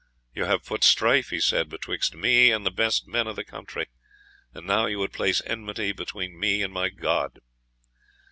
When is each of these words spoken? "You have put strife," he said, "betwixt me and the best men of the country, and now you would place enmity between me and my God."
"You 0.33 0.45
have 0.45 0.65
put 0.65 0.83
strife," 0.83 1.29
he 1.29 1.39
said, 1.39 1.69
"betwixt 1.69 2.15
me 2.15 2.51
and 2.51 2.65
the 2.65 2.71
best 2.71 3.07
men 3.07 3.27
of 3.27 3.35
the 3.35 3.43
country, 3.43 3.85
and 4.51 4.65
now 4.65 4.87
you 4.87 4.97
would 4.97 5.13
place 5.13 5.43
enmity 5.45 5.91
between 5.91 6.39
me 6.39 6.63
and 6.63 6.73
my 6.73 6.89
God." 6.89 7.39